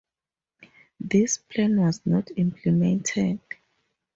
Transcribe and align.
This 0.99 1.37
plan 1.37 1.79
was 1.79 2.03
not 2.07 2.31
implemented. 2.35 3.39